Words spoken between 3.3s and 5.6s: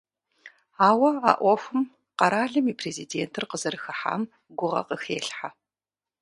къызэрыхыхьам гугъэ къахелъхьэ.